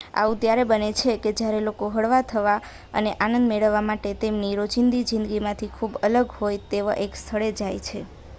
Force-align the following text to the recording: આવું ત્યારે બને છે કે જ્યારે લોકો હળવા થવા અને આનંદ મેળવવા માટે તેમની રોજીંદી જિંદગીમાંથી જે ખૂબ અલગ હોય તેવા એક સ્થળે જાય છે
આવું 0.13 0.37
ત્યારે 0.39 0.63
બને 0.65 0.87
છે 0.93 1.13
કે 1.19 1.33
જ્યારે 1.33 1.59
લોકો 1.61 1.89
હળવા 1.91 2.21
થવા 2.25 2.55
અને 2.93 3.13
આનંદ 3.19 3.45
મેળવવા 3.45 3.83
માટે 3.83 4.15
તેમની 4.19 4.51
રોજીંદી 4.55 5.03
જિંદગીમાંથી 5.05 5.69
જે 5.69 5.77
ખૂબ 5.77 6.01
અલગ 6.03 6.37
હોય 6.39 6.65
તેવા 6.69 6.99
એક 7.01 7.13
સ્થળે 7.17 7.55
જાય 7.57 7.85
છે 7.85 8.05